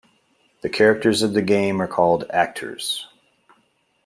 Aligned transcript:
The 0.63 0.69
characters 0.69 1.21
of 1.21 1.33
the 1.33 1.43
game 1.43 1.79
are 1.79 1.85
called 1.87 2.25
"actors". 2.31 3.07